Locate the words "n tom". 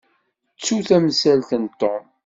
1.63-2.03